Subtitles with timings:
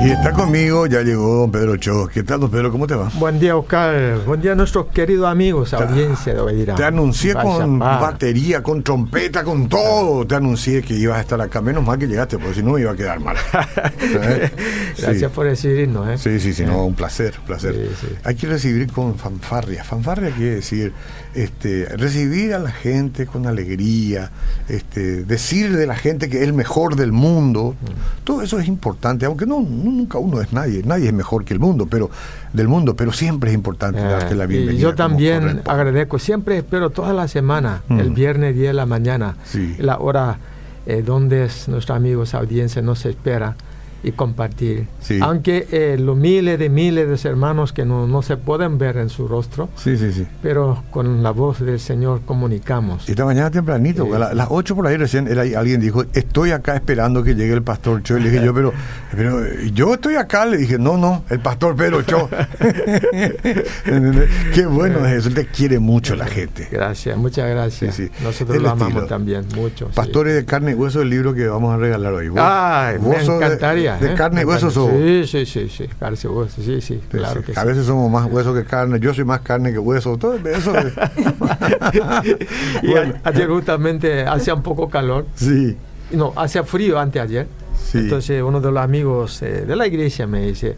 [0.00, 2.06] Y está conmigo, ya llegó don Pedro Cho.
[2.06, 2.70] ¿Qué tal, don Pedro?
[2.70, 3.10] ¿Cómo te va?
[3.14, 4.20] Buen día, Oscar.
[4.24, 6.76] Buen día a nuestros queridos amigos, audiencia de Obedirán.
[6.76, 10.24] Te anuncié con batería, con trompeta, con todo.
[10.24, 11.60] Te anuncié que ibas a estar acá.
[11.60, 13.36] Menos mal que llegaste, porque si no me iba a quedar mal.
[14.00, 14.50] ¿Eh?
[14.98, 16.08] Gracias por recibirnos.
[16.08, 16.16] ¿eh?
[16.16, 17.90] Sí, sí, sí, no, un placer, placer.
[18.22, 19.82] Hay que recibir con fanfarria.
[19.82, 20.92] Fanfarria quiere decir
[21.34, 24.30] este, recibir a la gente con alegría,
[24.68, 27.74] este, decir de la gente que es el mejor del mundo.
[27.80, 28.24] Mm.
[28.24, 29.58] Todo eso es importante, aunque no
[29.96, 32.10] nunca uno es nadie, nadie es mejor que el mundo, pero
[32.52, 34.80] del mundo, pero siempre es importante darte la bienvenida.
[34.80, 38.14] yo también agradezco, siempre espero toda la semana, el mm.
[38.14, 39.36] viernes 10 de la mañana,
[39.78, 40.38] la hora
[40.86, 43.56] eh, donde nuestros amigos audiencia nos espera
[44.02, 44.86] y compartir.
[45.20, 49.08] Aunque eh, los miles de miles de hermanos que no, no, se pueden ver en
[49.08, 50.26] su rostro, sí, sí, sí.
[50.42, 53.08] pero con la voz del Señor comunicamos.
[53.08, 57.22] Y esta mañana tempranito, a, las 8 por ahí recién alguien dijo, estoy acá esperando
[57.22, 58.18] que llegue el pastor Cho.
[58.18, 58.72] Y le dije yo, pero,
[59.16, 59.40] pero
[59.72, 62.28] yo estoy acá, le dije, no, no, el pastor Pedro Cho.
[64.54, 66.68] Qué bueno es eso, te quiere mucho la gente.
[66.70, 68.00] Gracias, muchas gracias.
[68.22, 69.88] Nosotros lo amamos también, mucho.
[69.88, 72.30] Pastores de carne y hueso, el libro que vamos a regalar hoy.
[72.36, 73.87] Ay, me encantaría.
[73.96, 74.14] De, ¿eh?
[74.14, 77.64] carne y hueso Sí, sí, sí, sí, carne y hueso, sí, sí, claro que A
[77.64, 80.72] veces somos más hueso que carne, yo soy más carne que hueso, todo eso.
[82.82, 82.92] y
[83.24, 85.26] ayer justamente hacía un poco calor.
[85.34, 85.76] Sí.
[86.12, 87.46] No, hacía frío antes ayer.
[87.90, 87.98] Sí.
[87.98, 90.76] Entonces uno de los amigos eh, de la iglesia me dice,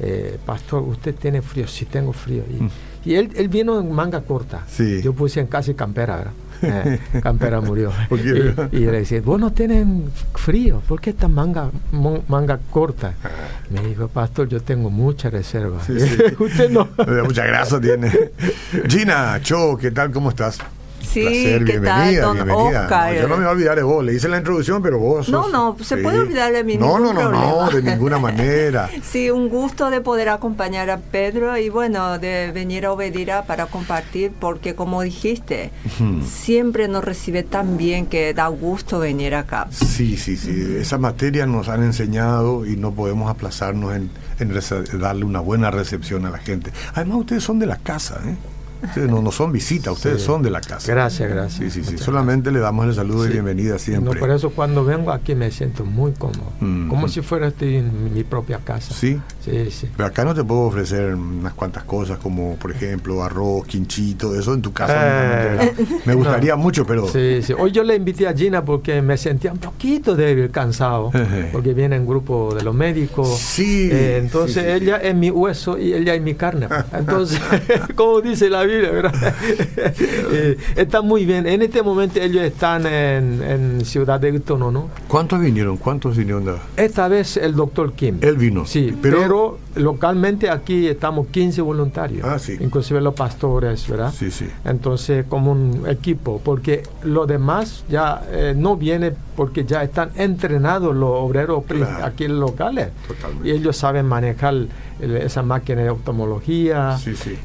[0.00, 1.66] eh, pastor, ¿usted tiene frío?
[1.66, 2.42] Sí, tengo frío.
[2.48, 2.70] Y, mm.
[3.04, 4.64] y él, él, vino en manga corta.
[4.68, 5.00] Sí.
[5.02, 6.32] Yo puse en casi campera, ¿verdad?
[6.62, 7.92] Eh, Campera murió.
[8.72, 11.70] y, le decía, vos no tienen frío, ¿por qué esta manga,
[12.28, 13.14] manga corta?
[13.22, 13.28] Ah.
[13.70, 15.78] Me dijo, pastor, yo tengo mucha reserva.
[16.38, 16.88] Usted no.
[17.24, 18.10] Mucha grasa tiene.
[18.88, 20.10] Gina, Cho, ¿qué tal?
[20.10, 20.58] ¿Cómo estás?
[21.12, 23.14] Sí, Placer, ¿qué bienvenida, tal, bienvenida.
[23.14, 25.28] yo no me voy a olvidar de vos, le hice la introducción, pero vos.
[25.28, 26.76] no, no, se puede olvidar de mí.
[26.76, 28.88] No, no, no, no, de ninguna manera.
[29.02, 33.66] sí, un gusto de poder acompañar a Pedro y bueno, de venir a Obedira para
[33.66, 35.72] compartir, porque como dijiste,
[36.24, 39.66] siempre nos recibe tan bien que da gusto venir acá.
[39.70, 40.76] Sí, sí, sí.
[40.78, 46.24] Esa materia nos han enseñado y no podemos aplazarnos en, en darle una buena recepción
[46.24, 46.70] a la gente.
[46.94, 48.36] Además, ustedes son de la casa, ¿eh?
[49.08, 50.92] No, no son visitas, ustedes son de la casa.
[50.92, 51.72] Gracias, gracias.
[51.72, 51.98] Sí, sí, sí.
[51.98, 54.18] Solamente le damos el saludo y bienvenida siempre.
[54.18, 56.52] por eso cuando vengo aquí me siento muy cómodo.
[56.60, 56.88] Mm.
[56.88, 58.94] Como si fuera estoy en mi propia casa.
[58.94, 59.20] Sí.
[59.44, 59.88] Sí, sí.
[59.96, 64.54] Pero acá no te puedo ofrecer unas cuantas cosas como, por ejemplo, arroz, quinchito, eso
[64.54, 65.64] en tu casa.
[65.64, 65.74] Eh.
[66.04, 67.08] me gustaría mucho, pero.
[67.08, 67.54] Sí, sí.
[67.56, 71.10] Hoy yo le invité a Gina porque me sentía un poquito débil, cansado,
[71.52, 73.38] porque viene en grupo de los médicos.
[73.38, 73.88] Sí.
[73.90, 76.68] Eh, entonces ella es mi hueso y ella es mi carne.
[76.92, 77.40] Entonces,
[77.94, 78.62] como dice la
[80.32, 81.46] Eh, está muy bien.
[81.46, 84.88] En este momento ellos están en, Ciudad de Tono, ¿no?
[85.08, 85.76] ¿Cuántos vinieron?
[85.76, 86.44] ¿Cuántos vinieron?
[86.76, 88.18] Esta vez el doctor Kim.
[88.20, 88.66] Él vino.
[88.66, 92.24] Sí, pero, localmente aquí estamos 15 voluntarios.
[92.24, 92.56] Ah, sí.
[92.60, 94.12] Inclusive los pastores, ¿verdad?
[94.12, 94.46] Sí, sí.
[94.64, 100.94] Entonces, como un equipo, porque los demás ya eh, no vienen porque ya están entrenados
[100.94, 101.64] los obreros
[102.02, 102.88] aquí en locales.
[103.08, 103.48] Totalmente.
[103.48, 104.66] Y ellos saben manejar
[105.00, 106.98] esa máquina de oftalmología,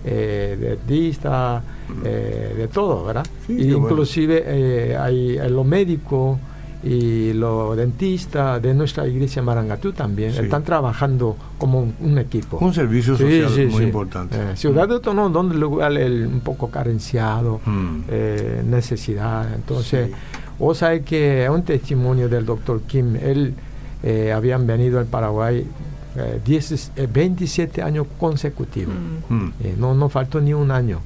[0.04, 1.64] eh, de dentista,
[2.04, 3.26] eh, de todo, ¿verdad?
[3.48, 6.38] inclusive eh, hay los médicos
[6.86, 12.60] y los dentistas de nuestra iglesia Marangatú también están trabajando como un, equipo.
[12.60, 14.56] Un servicio social muy importante.
[14.56, 18.70] Ciudad de Tono, donde el lugar es un poco carenciado, mm.
[18.70, 19.52] necesidad.
[19.56, 20.12] Entonces,
[20.60, 23.16] vos sabés que es un testimonio del doctor Kim.
[23.16, 23.56] Él
[24.32, 25.66] habían venido al Paraguay
[26.16, 28.96] 10, eh, 27 eh, años consecutivos.
[29.30, 29.34] Mm.
[29.34, 29.54] Mm.
[29.62, 31.02] Eh, no, no faltó ni un año.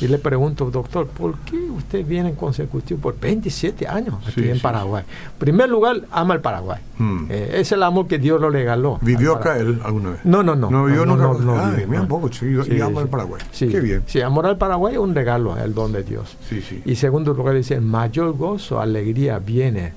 [0.00, 4.60] Y le pregunto, doctor, ¿por qué usted viene en consecutivo por 27 años aquí en
[4.60, 5.04] Paraguay?
[5.04, 6.80] En primer lugar, ama el Paraguay.
[6.96, 7.26] Mm.
[7.28, 8.98] es el amor que Dios lo regaló.
[9.02, 10.20] ¿Vivió acá él alguna vez?
[10.24, 10.70] No, no, no.
[10.70, 11.74] No vivió no, no, no, ah,
[12.08, 13.42] poco, sí, y ama el Paraguay.
[13.56, 14.02] Qué bien.
[14.06, 16.36] Sí, amor al Paraguay es un regalo, el don de Dios.
[16.48, 16.82] Sí, sí.
[16.84, 19.92] Y segundo lugar, dice, mayor gozo, alegría viene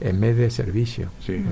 [0.00, 1.08] en medio de servicio.
[1.20, 1.42] Sí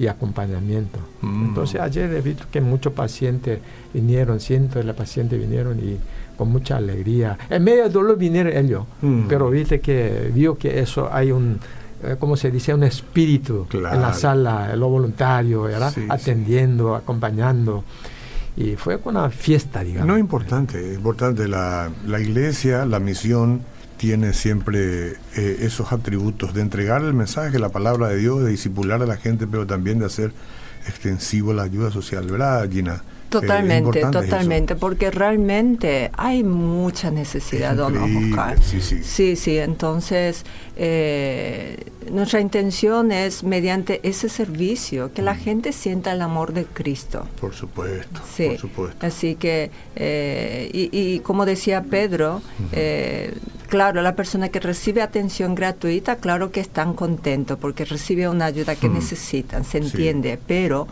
[0.00, 0.98] y acompañamiento.
[1.20, 1.48] Mm.
[1.48, 3.58] Entonces ayer he visto que muchos pacientes
[3.92, 5.98] vinieron, cientos de pacientes vinieron y
[6.38, 7.36] con mucha alegría.
[7.50, 9.24] En medio del dolor vinieron ellos, mm.
[9.28, 11.60] pero viste que vio que eso hay un,
[12.02, 12.72] eh, ¿cómo se dice?
[12.72, 15.92] Un espíritu en la sala, lo voluntario, ¿verdad?
[16.08, 17.84] atendiendo, acompañando.
[18.56, 20.08] Y fue una fiesta, digamos.
[20.08, 21.46] No, importante, importante.
[21.46, 23.60] La, la iglesia, la misión
[24.00, 29.02] tiene siempre eh, esos atributos de entregar el mensaje, la palabra de Dios, de disipular
[29.02, 30.32] a la gente, pero también de hacer
[30.86, 33.02] extensivo la ayuda social, ¿verdad, Gina?
[33.30, 38.62] Totalmente, totalmente, porque realmente hay mucha necesidad, don Oscar.
[38.62, 39.00] Sí, sí.
[39.02, 40.44] Sí, sí, entonces
[40.82, 41.76] eh,
[42.10, 45.38] nuestra intención es mediante ese servicio que la mm.
[45.38, 47.28] gente sienta el amor de Cristo.
[47.38, 48.48] Por supuesto, sí.
[48.48, 49.06] por supuesto.
[49.06, 52.40] Así que, eh, y, como decía Pedro,
[52.72, 53.34] eh,
[53.68, 58.74] claro, la persona que recibe atención gratuita, claro que están contentos porque recibe una ayuda
[58.74, 60.88] que necesitan, se entiende, pero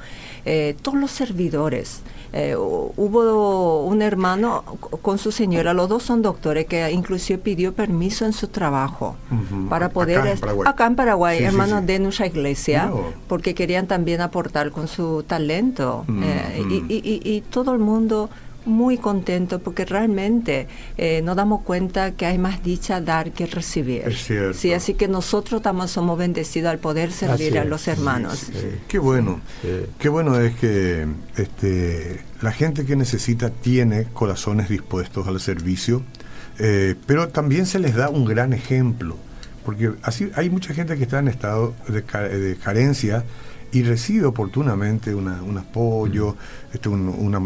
[0.83, 2.03] todos los servidores,
[2.33, 4.63] eh, hubo un hermano
[5.03, 9.17] con su señora, los dos son doctores, que inclusive pidió permiso en su trabajo
[9.69, 10.39] para poder...
[10.67, 12.91] Acá en Paraguay, hermanos de nuestra iglesia,
[13.29, 16.05] porque querían también aportar con su talento.
[16.23, 18.31] Eh, y todo el mundo
[18.69, 24.15] muy contento porque realmente eh, nos damos cuenta que hay más dicha dar que recibir.
[24.55, 28.51] Sí, así que nosotros también somos bendecidos al poder servir a los hermanos.
[28.87, 29.41] Qué bueno,
[29.99, 31.07] qué bueno es que
[31.37, 36.03] este, la gente que necesita tiene corazones dispuestos al servicio,
[36.59, 39.17] eh, pero también se les da un gran ejemplo,
[39.65, 43.25] porque así hay mucha gente que está en estado de, de carencia
[43.71, 46.75] y recibe oportunamente un apoyo, mm.
[46.75, 47.41] este, una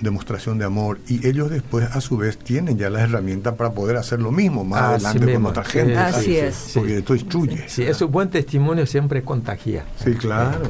[0.00, 3.96] demostración de amor y ellos después a su vez tienen ya las herramientas para poder
[3.96, 5.96] hacer lo mismo más adelante con otra gente.
[5.96, 6.72] Así es.
[6.74, 7.64] Porque esto instruye.
[7.68, 9.84] Sí, es un buen testimonio siempre contagia.
[10.02, 10.62] Sí, claro.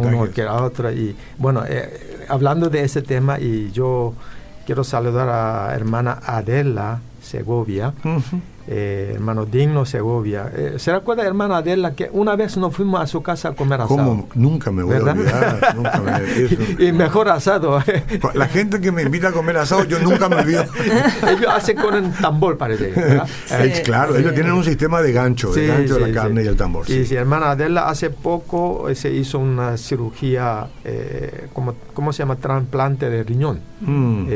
[0.00, 0.92] uno que a otro.
[0.92, 4.14] Y bueno, eh, hablando de ese tema y yo
[4.66, 7.94] quiero saludar a hermana Adela Segovia
[8.70, 10.52] eh, hermano Digno Segovia.
[10.54, 13.80] Eh, ¿Se recuerda, hermana Adela, que una vez nos fuimos a su casa a comer
[13.80, 13.96] asado?
[13.96, 14.28] ¿Cómo?
[14.34, 15.74] Nunca me voy a olvidar.
[15.74, 17.82] nunca me, y, mejor asado.
[18.34, 20.64] La gente que me invita a comer asado, yo nunca me olvido.
[21.28, 22.92] ellos hacen con un tambor, parece.
[23.84, 26.86] claro, ellos tienen un sistema de gancho, de gancho de la carne y el tambor.
[26.86, 32.18] Sí, sí, hermana Adela, hace poco eh, se hizo una cirugía, eh, como, ¿cómo se
[32.18, 32.36] llama?
[32.36, 33.60] Trasplante de riñón.
[33.80, 34.28] Mm.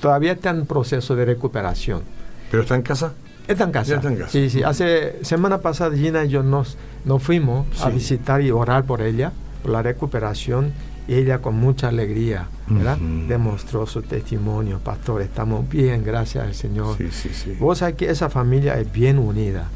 [0.00, 2.02] todavía está en proceso de recuperación.
[2.50, 3.12] ¿Pero está en casa?
[3.48, 4.00] Está en casa.
[4.28, 4.62] Sí, sí.
[4.62, 9.32] Hace semana pasada Gina y yo nos, nos fuimos a visitar y orar por ella,
[9.62, 10.72] por la recuperación.
[11.08, 12.96] Y ella con mucha alegría, ¿verdad?
[12.96, 16.96] Demostró su testimonio, pastor, estamos bien, gracias al Señor.
[16.96, 17.56] Sí, sí, sí.
[17.58, 19.66] Vos sabés que esa familia es bien unida.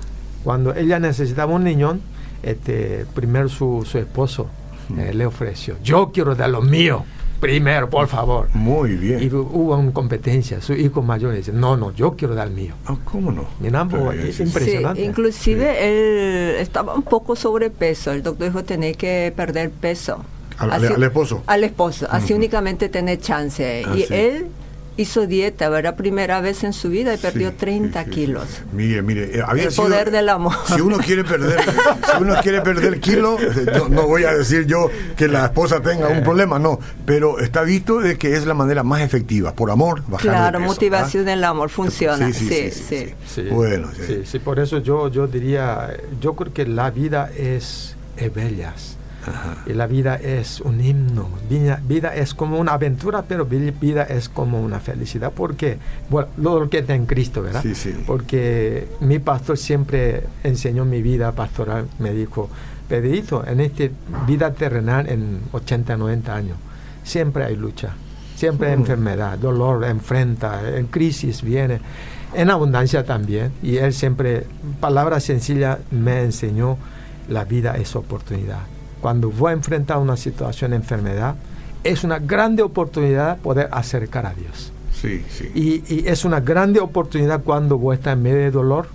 [0.44, 1.98] Cuando ella necesitaba un niño,
[2.44, 4.48] este, primero su, su esposo
[4.96, 7.04] eh, le ofreció, yo quiero dar lo mío
[7.40, 8.48] primero, por favor.
[8.54, 9.22] Muy bien.
[9.22, 10.60] Y hubo una competencia.
[10.60, 12.74] Su hijo mayor dice, no, no, yo quiero dar el mío.
[12.86, 13.46] Ah, ¿Cómo no?
[14.12, 15.02] es impresionante.
[15.02, 18.12] inclusive él estaba un poco sobrepeso.
[18.12, 20.24] El doctor dijo, tenés que perder peso.
[20.58, 21.42] Al, esposo.
[21.46, 22.06] Al esposo.
[22.10, 23.84] Así únicamente tiene chance.
[23.86, 24.46] Ah, y él
[24.96, 28.46] hizo dieta, era primera vez en su vida y perdió 30 kilos.
[28.72, 30.54] Mire, mire, eh, había el poder del amor.
[30.66, 33.36] Si uno quiere perder, si uno quiere perder kilo,
[33.90, 38.00] no, voy a decir yo que la esposa tenga un problema, no, pero está visto
[38.00, 41.44] de que es la manera más efectiva, por amor, bajar Claro, de peso, motivación del
[41.44, 42.32] amor funciona.
[42.32, 43.42] Sí, sí, sí.
[43.50, 43.88] Bueno,
[44.24, 44.38] sí.
[44.38, 48.96] por eso yo yo diría, yo creo que la vida es, es bellas
[49.66, 54.28] y la vida es un himno, vida, vida, es como una aventura, pero vida es
[54.28, 55.78] como una felicidad, porque,
[56.08, 57.62] bueno, lo que está en Cristo, ¿verdad?
[57.62, 57.94] Sí, sí.
[58.06, 62.48] Porque mi pastor siempre enseñó mi vida pastoral, me dijo,
[62.88, 63.84] Pedrito, en esta
[64.26, 66.56] vida terrenal, en 80, 90 años,
[67.02, 67.94] siempre hay lucha,
[68.36, 68.80] siempre hay mm.
[68.80, 71.80] enfermedad, dolor, enfrenta, en crisis viene,
[72.34, 74.46] en abundancia también, y él siempre,
[74.80, 76.76] palabra sencilla, me enseñó,
[77.28, 78.75] la vida es oportunidad
[79.06, 81.36] cuando voy a enfrentar una situación de enfermedad,
[81.84, 84.72] es una grande oportunidad poder acercar a Dios.
[84.92, 85.52] Sí, sí.
[85.54, 88.88] Y, es una grande oportunidad cuando voy a estar en medio de dolor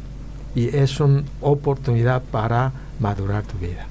[0.53, 3.87] y es una oportunidad para madurar tu vida.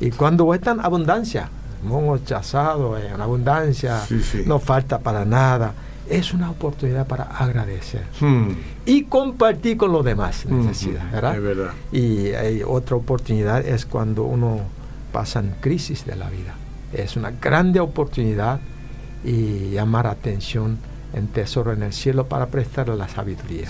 [0.00, 1.48] Y cuando voy a estar en abundancia,
[1.84, 4.02] hemos chazado en abundancia,
[4.46, 5.72] no falta para nada,
[6.10, 8.48] es una oportunidad para agradecer hmm.
[8.86, 11.36] y compartir con los demás hmm, necesidad, ¿verdad?
[11.36, 11.70] Es verdad.
[11.92, 14.82] Y hay otra oportunidad es cuando uno
[15.14, 16.56] pasan crisis de la vida.
[16.92, 18.58] Es una grande oportunidad
[19.24, 20.76] y llamar atención
[21.14, 23.68] en tesoro en el cielo para prestarle la sabiduría.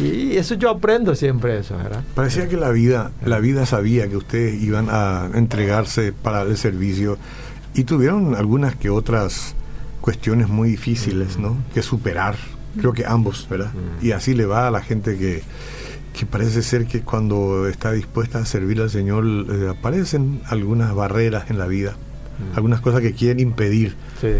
[0.00, 2.04] Y eso yo aprendo siempre eso, ¿verdad?
[2.14, 7.18] Parecía que la vida, la vida sabía que ustedes iban a entregarse para el servicio
[7.74, 9.56] y tuvieron algunas que otras
[10.00, 11.56] cuestiones muy difíciles, ¿no?
[11.74, 12.36] Que superar.
[12.78, 13.72] Creo que ambos, ¿verdad?
[14.00, 15.42] Y así le va a la gente que
[16.12, 21.50] que parece ser que cuando está dispuesta a servir al Señor eh, aparecen algunas barreras
[21.50, 22.56] en la vida, mm.
[22.56, 23.96] algunas cosas que quieren impedir.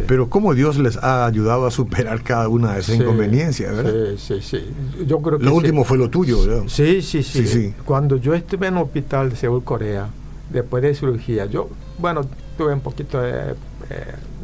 [0.06, 4.16] Pero cómo Dios les ha ayudado a superar cada una de esas inconveniencias, ¿verdad?
[4.16, 4.60] Sí, sí,
[5.06, 6.64] Yo creo que lo último fue lo tuyo, ¿verdad?
[6.68, 10.08] Sí, sí, sí, Cuando yo estuve en el hospital de Seúl, Corea,
[10.50, 13.20] después de cirugía, yo, bueno, estuve un poquito,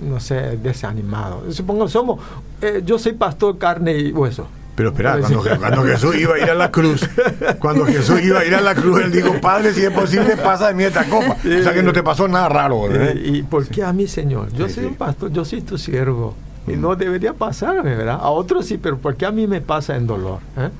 [0.08, 1.52] no sé, desanimado.
[1.52, 2.18] Supongo, somos,
[2.85, 4.49] yo soy pastor carne y hueso.
[4.78, 5.18] Pero espera,
[5.58, 7.04] cuando, Jesús iba a ir a la cruz,
[7.58, 10.68] cuando Jesús iba a ir a la cruz, él dijo, Padre, si es posible, pasa
[10.68, 11.37] de mí esta copa.
[11.37, 12.85] O sea que no te pasó nada raro.
[13.12, 14.52] ¿Y por qué a mí, Señor?
[14.52, 16.37] Yo soy un pastor, yo soy tu siervo.
[16.68, 18.20] Y no debería pasarme, ¿verdad?
[18.23, 20.38] A otros sí, pero ¿por qué a mí me pasa en dolor?
[20.56, 20.70] Eh?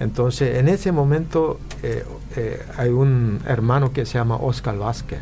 [0.00, 5.18] Entonces, en ese momento eh, eh, hay un hermano que se llama Oscar Vázquez.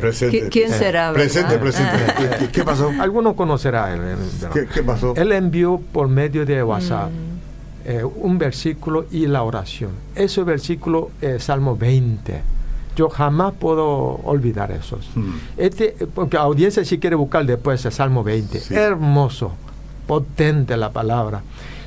[0.00, 0.48] Presente.
[0.48, 1.12] ¿Quién será?
[1.12, 1.98] Presente, presente.
[2.08, 2.48] Ah.
[2.52, 2.90] ¿Qué, pasó?
[3.00, 4.00] Alguno conocerá él.
[4.72, 5.14] ¿Qué, pasó?
[5.16, 8.06] Él envió por medio de WhatsApp mm.
[8.16, 9.90] un versículo y la oración.
[10.14, 12.54] Ese versículo es Salmo 20
[12.96, 14.98] yo jamás puedo olvidar eso.
[15.14, 15.34] Hmm.
[15.56, 18.62] Este, porque la audiencia si quiere buscar después el Salmo 20.
[18.74, 19.52] Hermoso,
[20.06, 21.42] potente la palabra.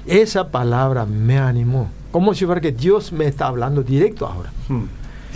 [0.05, 1.89] Esa palabra me animó.
[2.11, 4.51] Como si fuera que Dios me está hablando directo ahora.
[4.67, 4.85] Hmm.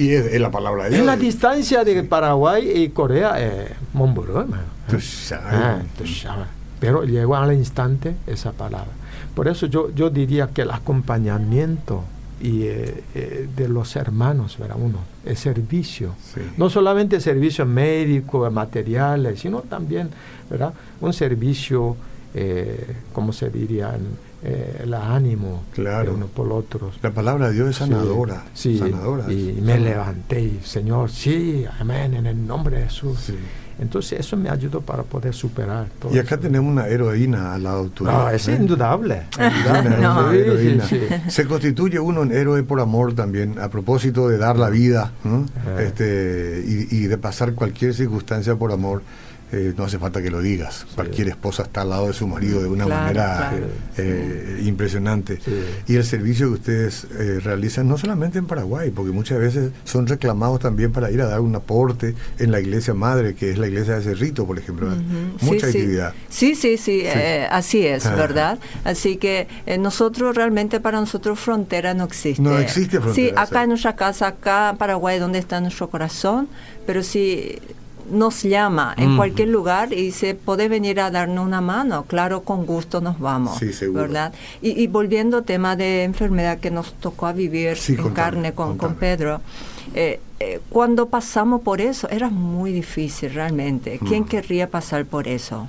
[0.01, 0.99] Y es, la palabra de Dios.
[1.01, 3.75] En la distancia de Paraguay y Corea, eh,
[6.79, 8.91] Pero llegó al instante esa palabra.
[9.35, 12.03] Por eso yo, yo diría que el acompañamiento
[12.41, 14.77] y eh, eh, de los hermanos, ¿verdad?
[14.79, 16.15] Uno, el servicio.
[16.57, 20.09] No solamente servicio médico, materiales, sino también,
[20.49, 20.73] ¿verdad?
[20.99, 21.95] Un servicio,
[22.33, 23.95] eh, como se diría,
[24.43, 26.13] el ánimo claro.
[26.15, 26.91] uno por otro.
[27.01, 28.43] La palabra de Dios es sanadora.
[28.53, 29.31] Sí, sanadora.
[29.31, 33.31] y me levanté y, Señor, sí, amén, en el nombre de Jesús.
[33.81, 36.13] Entonces eso me ayudó para poder superar todo.
[36.13, 38.11] Y acá tenemos una heroína al lado tuyo.
[38.11, 39.23] No, es indudable.
[41.27, 45.11] Se constituye uno en héroe por amor también, a propósito de dar la vida
[45.79, 49.01] este, y, de pasar cualquier circunstancia por amor.
[49.53, 50.85] Eh, no hace falta que lo digas.
[50.95, 53.53] Cualquier esposa está al lado de su marido de una manera
[53.97, 55.39] eh, impresionante.
[55.87, 60.07] Y el servicio que ustedes eh, realizan no solamente en Paraguay, porque muchas veces son
[60.07, 63.67] reclamados también para ir a dar un aporte en la iglesia madre, que es la
[63.67, 64.87] iglesia de Cerrito, por ejemplo.
[65.41, 66.13] Mucha actividad.
[66.29, 67.03] Sí, sí, sí,
[67.49, 68.15] así es, ah.
[68.15, 68.59] ¿verdad?
[68.85, 69.47] Así que
[69.79, 72.41] nosotros realmente para nosotros frontera no existe.
[72.41, 73.29] No existe frontera.
[73.29, 76.47] Sí, acá en nuestra casa, acá en Paraguay, donde está nuestro corazón,
[76.85, 77.59] pero sí
[78.09, 82.65] nos llama en cualquier lugar y se puede venir a darnos una mano, claro, con
[82.65, 83.59] gusto nos vamos,
[83.93, 84.33] ¿verdad?
[84.61, 88.95] Y, volviendo al tema de enfermedad que nos tocó a vivir en carne con, con
[88.95, 89.41] Pedro,
[89.93, 93.99] eh, eh, cuando pasamos por eso era muy difícil realmente.
[93.99, 94.27] ¿Quién mm.
[94.27, 95.67] querría pasar por eso?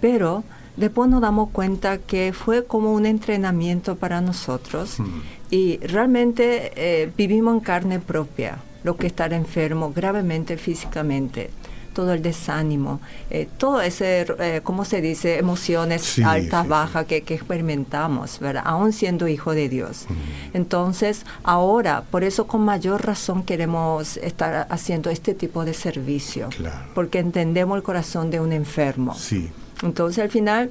[0.00, 0.44] Pero
[0.76, 5.04] después nos damos cuenta que fue como un entrenamiento para nosotros mm.
[5.50, 11.50] y realmente eh, vivimos en carne propia lo que estar enfermo gravemente físicamente
[11.94, 13.00] todo el desánimo,
[13.30, 18.64] eh, todo ese, eh, ¿cómo se dice?, emociones altas, bajas que, experimentamos, ¿verdad?
[18.66, 20.06] Aún siendo hijo de Dios.
[20.52, 26.50] Entonces, ahora, por eso con mayor razón queremos estar haciendo este tipo de servicio,
[26.94, 29.14] porque entendemos el corazón de un enfermo.
[29.14, 29.50] Sí.
[29.82, 30.70] Entonces, al final,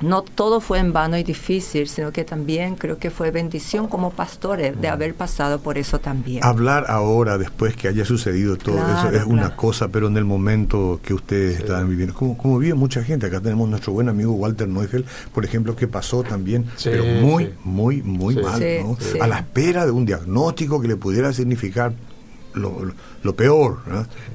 [0.00, 4.10] no todo fue en vano y difícil, sino que también creo que fue bendición como
[4.10, 6.44] pastores de haber pasado por eso también.
[6.44, 11.00] Hablar ahora, después que haya sucedido todo eso, es una cosa, pero en el momento
[11.02, 14.68] que ustedes estaban viviendo, como, como vive mucha gente, acá tenemos nuestro buen amigo Walter
[14.68, 18.98] Neufeld, por ejemplo, que pasó también, pero muy, muy, muy mal, ¿no?
[19.20, 21.92] A la espera de un diagnóstico que le pudiera significar
[22.56, 23.78] lo, peor,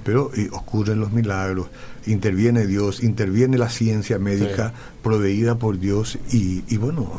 [0.04, 1.68] pero ocurren los milagros,
[2.06, 7.12] interviene Dios, interviene la ciencia médica proveída por Dios y, y bueno,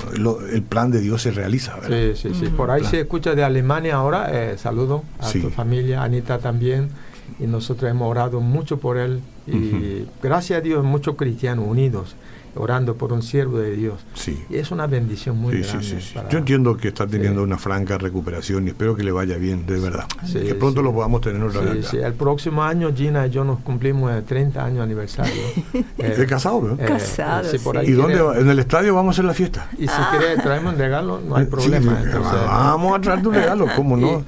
[0.52, 1.76] el plan de Dios se realiza.
[1.86, 2.46] Sí, sí, sí.
[2.46, 6.90] Por ahí se escucha de Alemania ahora, eh, saludo a tu familia, Anita también,
[7.38, 12.14] y nosotros hemos orado mucho por él y gracias a Dios muchos cristianos unidos
[12.54, 14.00] orando por un siervo de Dios.
[14.14, 14.44] Sí.
[14.50, 15.98] Y es una bendición muy grande.
[16.30, 19.78] Yo entiendo que está teniendo una franca recuperación y espero que le vaya bien, de
[19.78, 20.06] verdad.
[20.32, 21.86] que pronto lo podamos tener otra vez.
[21.86, 25.42] Sí, el próximo año Gina y yo nos cumplimos el 30 años aniversario.
[25.98, 26.74] eh, ¿De casado, ¿no?
[26.74, 27.48] Eh, casado.
[27.82, 29.68] ¿Y dónde En el estadio vamos a hacer la fiesta.
[29.78, 30.08] Y si ah.
[30.10, 32.02] quiere traemos un regalo, no hay problema.
[32.46, 34.24] vamos a traer un regalo, ¿cómo no?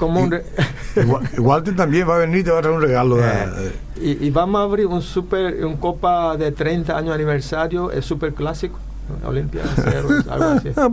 [1.36, 3.18] Igual, también va a venir y te va a traer un regalo.
[3.20, 8.34] Eh, y, vamos a abrir un super, un copa de 30 años aniversario, es super
[8.34, 8.78] clásico.
[9.26, 10.70] Olimpia y Cerro, algo así.
[10.76, 10.88] Ah,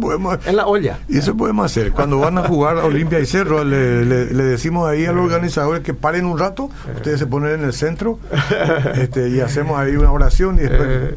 [0.45, 0.99] en la olla.
[1.07, 1.91] Y eso podemos hacer.
[1.91, 5.93] Cuando van a jugar a Olimpia y Cerro, le, decimos ahí a los organizadores que
[5.93, 8.19] paren un rato, ustedes se ponen en el centro
[8.95, 11.15] este, y hacemos ahí una oración y después eh,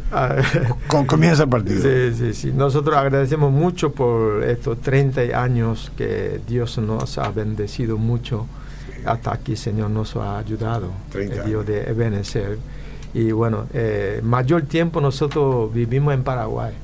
[1.06, 1.82] comienza el partido.
[1.82, 2.52] Sí, sí, sí.
[2.54, 8.46] Nosotros agradecemos mucho por estos 30 años que Dios nos ha bendecido mucho
[9.04, 12.58] hasta aquí Señor nos ha ayudado, el Dios de Ebenezer.
[13.12, 16.74] Y bueno, eh, mayor tiempo nosotros vivimos en Paraguay.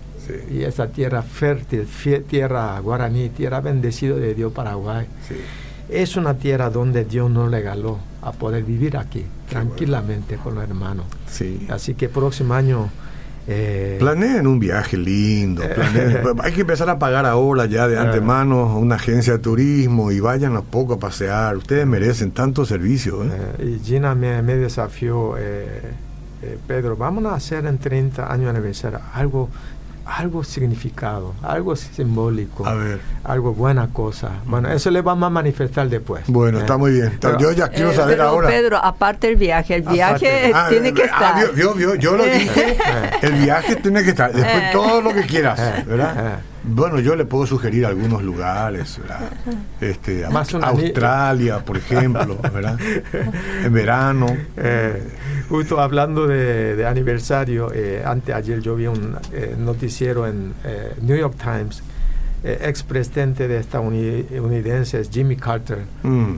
[0.49, 1.89] Y esa tierra fértil,
[2.29, 5.07] tierra guaraní, tierra bendecida de Dios Paraguay.
[5.89, 11.07] Es una tierra donde Dios nos regaló a poder vivir aquí tranquilamente con los hermanos.
[11.29, 11.67] Sí.
[11.69, 12.91] Así que próximo año...
[13.47, 15.63] Eh, Planeen un viaje lindo.
[16.43, 20.57] hay que empezar a pagar ahora ya de antemano una agencia de turismo y vayan
[20.57, 21.57] a poco a pasear.
[21.57, 23.25] Ustedes merecen tanto servicio.
[23.25, 23.29] ¿eh?
[23.59, 25.35] Eh, y Gina me, me desafió,
[26.67, 29.49] Pedro, vamos a hacer en 30 años de aniversario algo
[30.05, 32.65] algo significado, algo simbólico,
[33.25, 34.31] algo buena cosa.
[34.47, 36.25] Bueno, eso le vamos a manifestar después.
[36.27, 37.19] Bueno, está muy bien.
[37.39, 38.49] yo ya quiero eh, saber ahora.
[38.49, 41.55] Pedro, aparte el viaje, el viaje ah, tiene que ah, estar.
[41.55, 42.77] yo lo dije,
[43.23, 44.33] el viaje tiene que estar.
[44.33, 44.71] Después eh.
[44.73, 45.85] todo lo que quieras, eh.
[45.87, 46.41] ¿verdad?
[46.63, 49.01] Bueno, yo le puedo sugerir algunos lugares,
[49.81, 52.79] Este, Australia, por ejemplo, ¿verdad?
[53.65, 54.27] En verano.
[54.57, 55.03] Eh,
[55.51, 61.35] justo hablando de, aniversario, eh, ayer yo vi un eh, noticiero en eh, New York
[61.37, 61.83] Times,
[62.43, 66.37] ex presidente de estadounidenses Jimmy Carter mm.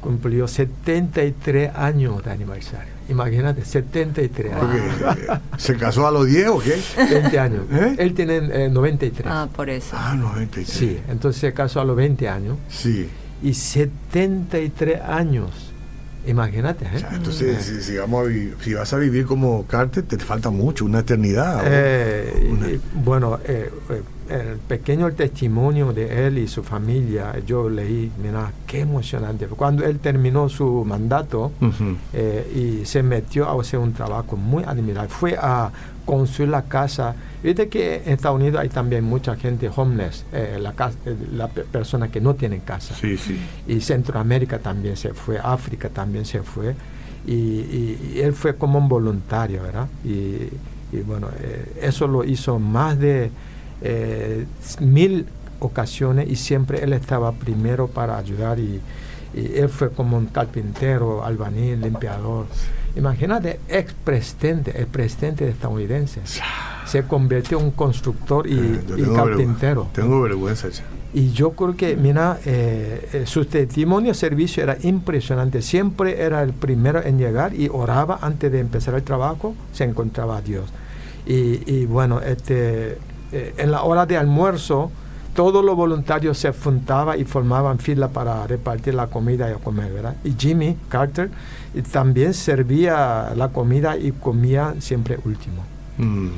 [0.00, 2.95] cumplió 73 años de aniversario.
[3.08, 5.40] Imagínate, 73 años.
[5.58, 6.76] ¿Se casó a los 10 o qué?
[6.96, 7.62] 20 años.
[7.70, 7.94] ¿Eh?
[7.98, 9.32] Él tiene 93.
[9.32, 9.96] Ah, por eso.
[9.98, 10.68] Ah, 93.
[10.68, 12.56] Sí, entonces se casó a los 20 años.
[12.68, 13.08] Sí.
[13.42, 15.72] Y 73 años.
[16.26, 17.04] Imagínate, ¿eh?
[17.12, 18.28] entonces, si, vamos
[18.60, 21.62] si, vas a vivir como Carter, te falta mucho, una eternidad.
[21.64, 28.50] Eh, bueno, eh, eh el pequeño testimonio de él y su familia, yo leí, mira,
[28.66, 29.46] qué emocionante.
[29.46, 31.52] Cuando él terminó su mandato
[32.52, 35.70] y se metió a hacer un trabajo muy admirable, fue a
[36.04, 37.14] construir la casa.
[37.46, 42.10] Viste que en Estados Unidos hay también mucha gente homeless, eh, la, eh, la persona
[42.10, 42.96] que no tiene casa.
[42.96, 43.38] Sí, sí.
[43.68, 46.74] Y Centroamérica también se fue, África también se fue.
[47.24, 49.86] Y, él fue como un voluntario, ¿verdad?
[50.04, 50.48] Y,
[51.06, 51.28] bueno,
[51.80, 53.30] eso lo hizo más de
[53.80, 54.44] eh,
[54.80, 55.26] mil
[55.60, 58.80] ocasiones y siempre él estaba primero para ayudar y,
[59.34, 62.46] él fue como un carpintero, albañil, limpiador.
[62.96, 66.20] Imagínate, ex presidente, el presidente estadounidense,
[66.86, 68.80] se convirtió en un constructor y, eh,
[69.14, 69.88] carpintero.
[69.92, 70.68] tengo vergüenza.
[71.12, 75.62] Y yo creo que, mira, eh, eh, su testimonio de servicio era impresionante.
[75.62, 80.38] Siempre era el primero en llegar y oraba antes de empezar el trabajo, se encontraba
[80.38, 80.64] a Dios.
[81.26, 82.98] Y, y bueno, este
[83.32, 84.90] eh, en la hora de almuerzo,
[85.36, 90.16] todos los voluntarios se juntaban y formaban fila para repartir la comida y comer, ¿verdad?
[90.24, 91.30] Y Jimmy Carter
[91.92, 95.62] también servía la comida y comía siempre último.
[95.98, 96.28] Mm.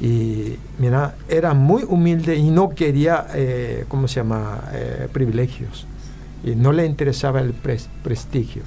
[0.00, 5.86] Y mira, era muy humilde y no quería, eh, ¿cómo se llama?, eh, privilegios.
[6.42, 8.62] Y no le interesaba el prestigio.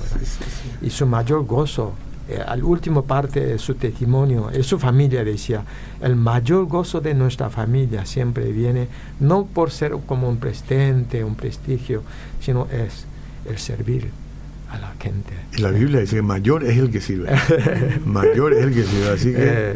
[0.82, 1.94] Y su mayor gozo
[2.30, 5.66] eh, al último parte de su testimonio, es su familia decía,
[6.02, 8.88] el mayor gozo de nuestra familia siempre viene
[9.20, 12.02] no por ser como un presidente, un prestigio,
[12.40, 13.06] sino es
[13.46, 14.10] el servir
[14.72, 15.34] a la gente.
[15.58, 17.30] Y la Biblia dice que mayor es el que sirve.
[18.06, 19.72] mayor es el que sirve, así que...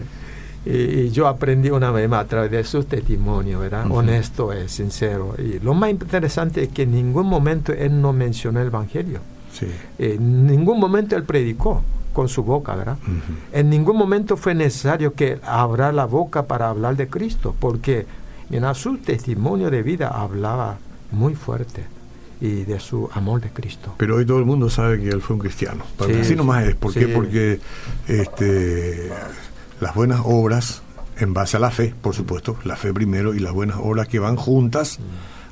[0.66, 3.90] Eh, y, yo aprendí una vez más a través de su testimonio, ¿verdad?
[3.90, 5.36] Honesto, es sincero.
[5.38, 9.20] Y lo más interesante es que en ningún momento él no mencionó el Evangelio.
[9.54, 9.66] Sí.
[9.98, 11.82] en ningún momento él predicó
[12.18, 12.98] con su boca, ¿verdad?
[13.52, 18.08] En ningún momento fue necesario que abra la boca para hablar de Cristo, porque
[18.50, 20.80] en su testimonio de vida hablaba
[21.12, 21.86] muy fuerte
[22.42, 23.94] y de su amor de Cristo.
[23.98, 25.84] Pero hoy todo el mundo sabe que él fue un cristiano.
[26.00, 26.74] así nomás es.
[26.74, 27.08] ¿Por qué?
[27.08, 27.60] Porque
[28.08, 29.12] este,
[29.80, 30.82] las buenas obras,
[31.20, 34.18] en base a la fe, por supuesto, la fe primero y las buenas obras que
[34.18, 34.98] van juntas,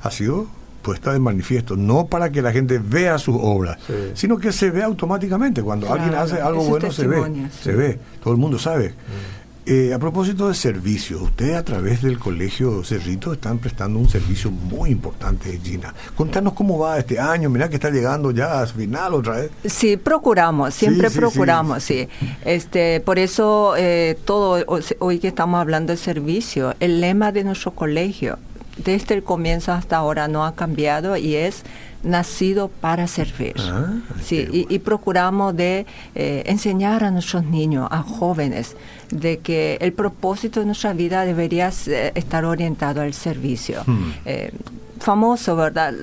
[0.02, 0.48] ha sido
[0.86, 3.76] puesta de manifiesto, no para que la gente vea sus obras,
[4.14, 5.60] sino que se ve automáticamente.
[5.60, 8.90] Cuando alguien hace algo bueno, se ve, se ve, todo el mundo sabe.
[8.90, 9.36] Mm.
[9.68, 14.48] Eh, a propósito de servicio, ustedes a través del Colegio Cerrito están prestando un servicio
[14.48, 15.92] muy importante, Gina.
[16.14, 19.50] Contanos cómo va este año, mira que está llegando ya a final otra vez.
[19.64, 22.08] Sí, procuramos, siempre procuramos, sí.
[22.44, 24.64] Este, por eso eh, todo
[25.00, 28.38] hoy que estamos hablando de servicio, el lema de nuestro colegio
[28.76, 31.62] desde el comienzo hasta ahora no ha cambiado y es
[32.02, 33.54] nacido para servir.
[33.58, 38.76] Ah, sí, y, procuramos de eh, enseñar a nuestros niños, a jóvenes,
[39.10, 43.82] de que el propósito de nuestra vida debería estar orientado al servicio.
[43.86, 44.12] Hmm.
[44.24, 44.52] Eh,
[45.00, 45.94] famoso, ¿verdad?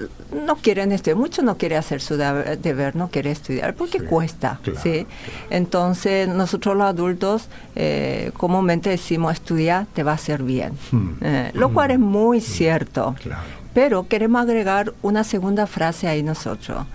[0.45, 5.05] No quieren estudiar, mucho no quiere hacer su deber, no quiere estudiar porque cuesta, ¿sí?
[5.49, 11.09] Entonces, nosotros los adultos eh, comúnmente decimos, estudiar te va a hacer bien, hmm.
[11.21, 12.41] eh, lo cual es muy hmm.
[12.41, 13.15] cierto.
[13.73, 16.85] Pero queremos agregar una segunda frase ahí nosotros,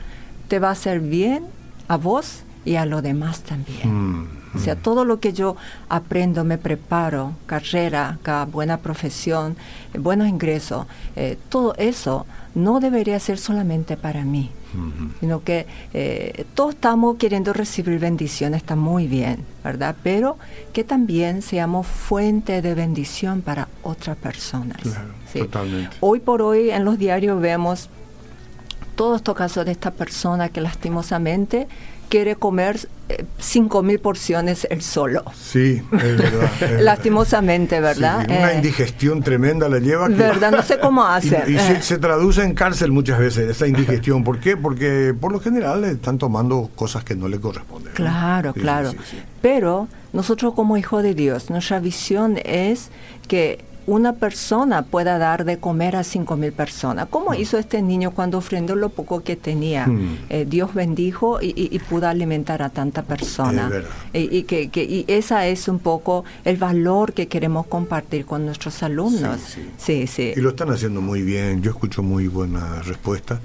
[0.47, 1.45] te va a hacer bien
[1.89, 4.38] a vos y a lo demás también.
[4.55, 5.57] O sea, todo lo que yo
[5.89, 8.19] aprendo, me preparo, carrera,
[8.51, 9.57] buena profesión,
[9.95, 10.87] buenos ingresos,
[11.49, 12.27] todo eso
[12.59, 14.51] no debería ser solamente para mí,
[15.21, 19.95] sino que eh, todos estamos queriendo recibir bendiciones, está muy bien, ¿verdad?
[20.03, 20.39] Pero
[20.73, 24.79] que también seamos fuente de bendición para otras personas.
[25.33, 25.97] totalmente.
[26.01, 27.89] Hoy por hoy en los diarios vemos
[28.97, 31.69] todos estos casos de esta persona que lastimosamente
[32.09, 35.25] quiere comer eh, cinco mil porciones el solo.
[35.35, 36.51] Sí, es verdad.
[36.81, 38.27] Lastimosamente, ¿verdad?
[38.29, 40.09] una eh, indigestión tremenda la lleva.
[40.09, 40.53] ¿Verdad?
[40.53, 41.45] No sé cómo hace.
[41.49, 44.25] Y, se, se, traduce en cárcel muchas veces esa indigestión.
[44.25, 44.57] ¿Por qué?
[44.57, 47.93] Porque por lo general están tomando cosas que no le corresponden.
[47.95, 48.93] Claro, claro.
[49.41, 52.91] Pero nosotros como hijos de Dios, nuestra visión es
[53.27, 57.09] que una persona pueda dar de comer a cinco mil personas.
[57.09, 57.41] ¿Cómo mm.
[57.41, 59.87] hizo este niño cuando ofrendó lo poco que tenía?
[59.87, 60.19] Mm.
[60.29, 63.71] Eh, Dios bendijo y, pudo alimentar a tanta persona.
[64.13, 69.57] y, que, y esa es un poco el valor que queremos compartir con nuestros alumnos.
[69.79, 70.35] Sí, sí.
[70.37, 71.63] Y lo están haciendo muy bien.
[71.63, 73.41] Yo escucho muy buena respuesta.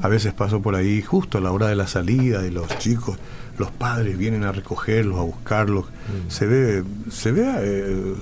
[0.00, 3.18] A veces paso por ahí justo a la hora de la salida de los chicos
[3.58, 5.86] los padres vienen a recogerlos, a buscarlos.
[5.86, 6.30] Mm.
[6.30, 8.14] Se ve, se ve eh,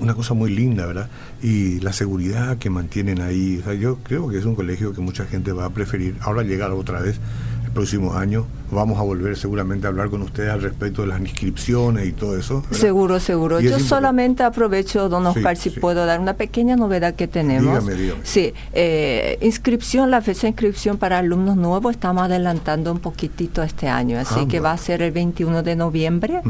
[0.00, 1.08] una cosa muy linda, ¿verdad?
[1.42, 3.58] Y la seguridad que mantienen ahí.
[3.60, 6.42] O sea, yo creo que es un colegio que mucha gente va a preferir ahora
[6.42, 7.20] llegar otra vez
[7.70, 12.06] próximos años vamos a volver seguramente a hablar con ustedes al respecto de las inscripciones
[12.06, 12.62] y todo eso.
[12.70, 13.60] Seguro, seguro.
[13.60, 17.84] Yo solamente aprovecho, don Oscar, si puedo dar una pequeña novedad que tenemos.
[17.84, 18.20] Dígame, dígame.
[18.22, 23.88] Sí, eh, inscripción, la fecha de inscripción para alumnos nuevos estamos adelantando un poquitito este
[23.88, 26.42] año, así que va a ser el 21 de noviembre.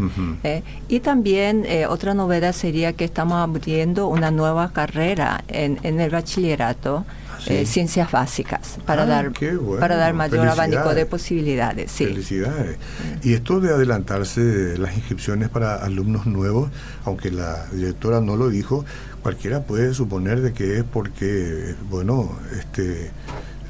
[0.45, 6.01] Eh, y también eh, otra novedad sería que estamos abriendo una nueva carrera en, en
[6.01, 7.05] el bachillerato
[7.47, 9.33] eh, ciencias básicas para ah, dar
[9.79, 11.91] para dar mayor abanico de posibilidades.
[11.93, 12.77] Felicidades.
[13.23, 16.71] Y esto de adelantarse las inscripciones para alumnos nuevos,
[17.05, 18.85] aunque la directora no lo dijo,
[19.23, 23.11] cualquiera puede suponer de que es porque, bueno, este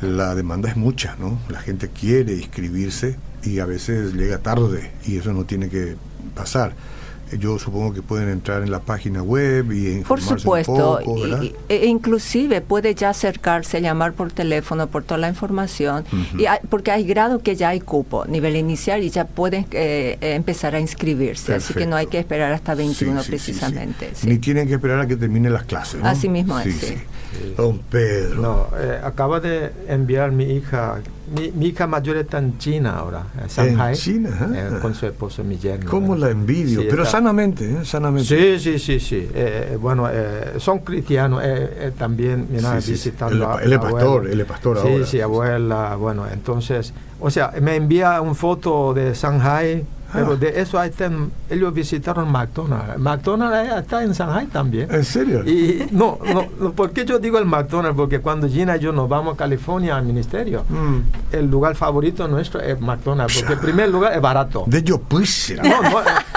[0.00, 1.38] la demanda es mucha, ¿no?
[1.50, 5.96] La gente quiere inscribirse y a veces llega tarde y eso no tiene que
[6.34, 6.72] pasar
[7.38, 11.26] yo supongo que pueden entrar en la página web y informarse Por supuesto, un poco,
[11.68, 16.04] e inclusive puede ya acercarse, llamar por teléfono por toda la información,
[16.38, 20.74] y porque hay grado que ya hay cupo, nivel inicial, y ya pueden eh, empezar
[20.74, 24.12] a inscribirse, así que no hay que esperar hasta 21 precisamente.
[24.24, 26.00] Ni tienen que esperar a que termine las clases.
[26.02, 26.94] Así mismo es.
[27.56, 28.40] Don Pedro.
[28.40, 33.48] No, eh, acaba de enviar mi hija mi, hija mayor está en China ahora, en
[33.48, 33.92] Shanghai.
[33.92, 35.90] En China, eh, con su esposo, mi yerno.
[35.90, 36.82] ¿Cómo la envidio?
[36.88, 37.84] Pero sanamente, ¿eh?
[37.84, 38.58] sanamente.
[38.58, 39.28] Sí, sí, sí, sí.
[39.34, 40.08] Eh, bueno,
[40.58, 41.42] son cristianos
[41.96, 42.46] también.
[42.50, 45.04] Mira, sí, visitando él, es pastor, él es pastor ahora.
[45.04, 45.96] Sí, sí, abuela.
[45.96, 52.30] Bueno, entonces, o sea, me envía una foto de Shanghai pero de eso ellos visitaron
[52.30, 52.98] McDonald's.
[52.98, 54.88] McDonald's está en Shanghai también.
[54.90, 55.44] ¿En serio?
[55.44, 56.18] Y no,
[56.58, 57.96] no, ¿por qué yo digo el McDonald's?
[57.96, 61.34] Porque cuando Gina y yo nos vamos a California al ministerio, mm.
[61.34, 64.64] el lugar favorito nuestro es McDonald's, porque el primer lugar es barato.
[64.66, 65.54] De yo pues.
[65.62, 65.90] No, no,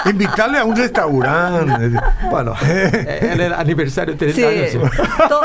[0.06, 1.98] invitarle a un restaurante.
[2.30, 4.90] bueno, en el aniversario de 30 años.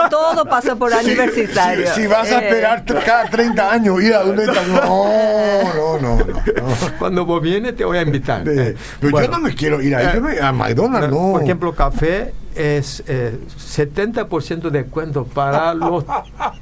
[0.10, 1.94] Todo, pasa por aniversario.
[1.94, 4.88] Si, vas a esperar cada 30 años ir a un restaurante.
[4.88, 6.34] No, no, no, no.
[6.98, 8.44] Cuando vos vienes te voy a invitar
[9.00, 11.32] pero yo no me quiero ir a, eh, a McDonald's, no.
[11.34, 16.04] Por ejemplo, café es eh, 70% de descuento para los,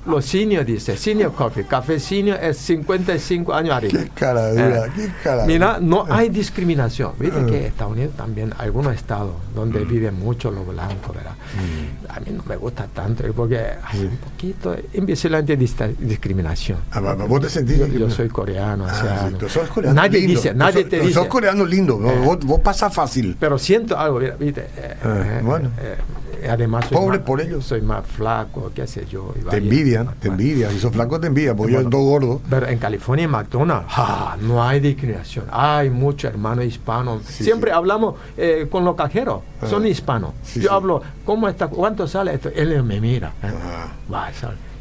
[0.05, 0.97] los senior, dice.
[0.97, 1.65] Senior coffee.
[1.65, 3.99] Café senior es 55 años arriba.
[4.03, 7.13] Qué cara dura, eh, qué cara Mira, no hay discriminación.
[7.19, 9.87] Viste que Estados Unidos también, algunos estados donde mm.
[9.87, 11.33] viven mucho los blancos, ¿verdad?
[11.33, 12.11] Mm.
[12.11, 16.79] A mí no me gusta tanto porque hay un poquito, invisible discriminación.
[16.91, 17.77] Ah, ¿Vos te sentís?
[17.91, 19.29] Yo, soy coreano, ah,
[19.73, 21.13] coreano Nadie dice, nadie te dice.
[21.13, 22.19] Sos coreano lindo, eh.
[22.23, 23.35] vos, vos pasas fácil.
[23.39, 24.67] Pero siento algo, ¿viste?
[25.03, 25.71] Ah, bueno.
[25.79, 27.65] Eh, además, pobre por ellos.
[27.65, 29.33] Soy más flaco, qué sé yo.
[29.49, 30.71] te envidian, te envidian.
[30.71, 32.41] Si sos flaco, te envidian, porque yo soy todo gordo.
[32.49, 33.93] Pero en California, en McDonald's,
[34.41, 35.45] no hay discriminación.
[35.51, 37.23] Hay muchos hermanos hispanos.
[37.23, 39.67] Siempre hablamos eh, con los cajeros, ah.
[39.67, 40.31] son hispanos.
[40.55, 41.67] yo hablo, ¿cómo está?
[41.67, 42.49] ¿Cuánto sale esto?
[42.49, 43.33] Él me mira.
[43.43, 43.47] ¿eh?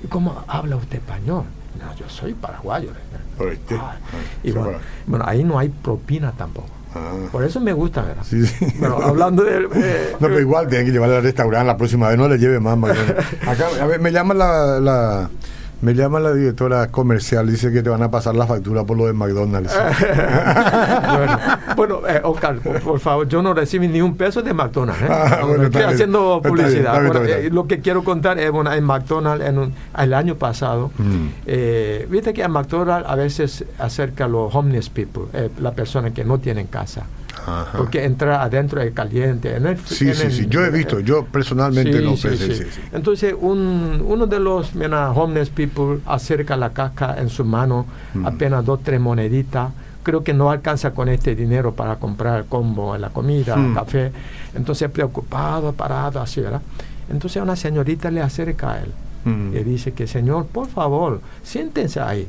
[0.02, 1.44] ¿Y cómo habla usted español?
[1.78, 2.90] No, yo soy paraguayo.
[4.42, 4.78] y bueno,
[5.24, 6.75] ahí no hay propina tampoco.
[6.96, 7.28] Ah.
[7.30, 8.24] Por eso me gusta, ¿verdad?
[8.24, 8.44] Sí,
[8.82, 9.68] hablando de...
[9.74, 12.60] Eh, no, pero igual tienen que llevarle al restaurante la próxima vez, no le lleve
[12.60, 12.76] más.
[13.46, 15.30] Acá, a ver, me llama la
[15.82, 19.06] me llama la directora comercial, dice que te van a pasar la factura por lo
[19.06, 19.74] de McDonald's.
[21.76, 25.02] bueno, eh, Oscar, por, favor, yo no recibí ni un peso de McDonald's.
[25.02, 25.08] ¿eh?
[25.10, 27.04] Ah, estoy haciendo publicidad.
[27.26, 31.26] Eh, lo que quiero contar es, bueno, en McDonald's, en el año pasado, mm.
[31.46, 35.24] eh, viste que a McDonald's a veces acerca a los homeless people,
[35.60, 37.04] la persona que no tienen casa.
[37.76, 39.58] Porque entra adentro es caliente.
[39.84, 42.28] sí, sí, sí, yo he visto, yo personalmente lo sí,
[42.92, 48.26] Entonces, un, uno de los mena, homeless people acerca la caja en su mano, mm.
[48.26, 49.70] apenas dos, tres moneditas.
[50.02, 53.74] Creo que no alcanza con este dinero para comprar combo, la comida, mm.
[53.74, 54.12] café.
[54.54, 56.62] Entonces, preocupado, parado, así, ¿verdad?
[57.10, 58.92] Entonces, una señorita le acerca a él
[59.24, 59.56] mm.
[59.56, 62.28] y dice que, Señor, por favor, siéntense ahí.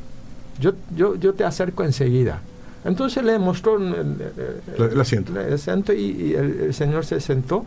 [0.59, 2.41] Yo, yo, yo te acerco enseguida.
[2.87, 7.65] Entonces le mostró el, asiento, y, el, señor se sentó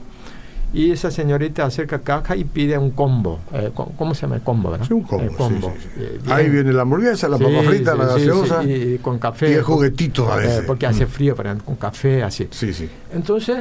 [0.73, 3.41] y esa señorita acerca caja y pide un combo.
[3.53, 4.75] Eh, ¿Cómo se llama el combo?
[4.83, 5.75] Sí, un combo.
[5.99, 9.51] Eh, Ahí viene la hamburguesa, la papa frita, la gaseosa y, con café.
[9.51, 10.65] Y el juguetito a veces.
[10.67, 11.09] porque hace mm.
[11.09, 12.49] frío, pero con café así.
[12.51, 12.89] Sí, sí.
[13.13, 13.59] Entonces,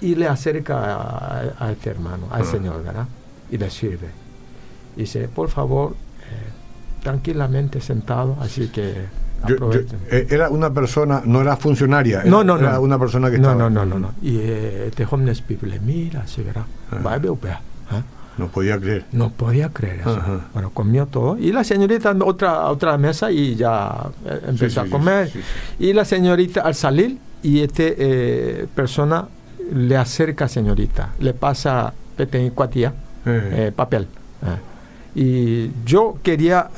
[0.00, 2.44] y le acerca a, este hermano, al ah.
[2.44, 3.08] señor, ¿verdad?
[3.50, 4.06] Y le sirve.
[4.96, 8.94] Y dice, por favor, eh, tranquilamente sentado, así que
[9.48, 13.70] eh, era una persona, no era funcionaria, no, no, era una persona que no, estaba...
[13.70, 14.12] No, no, no, no.
[14.22, 16.64] Y eh, este homeless people le mira, así verá,
[17.04, 17.32] va a ver,
[18.38, 19.04] No podía creer.
[19.12, 20.20] No podía creer eso.
[20.52, 21.36] Bueno, comió todo.
[21.38, 25.30] Y la señorita otra otra mesa y ya eh, empezó a comer.
[25.78, 29.28] y la señorita al salir y este eh, persona
[29.72, 31.92] le acerca a señorita, le pasa
[32.54, 32.92] cuatía,
[33.26, 34.06] eh, papel.
[35.14, 36.68] Y yo quería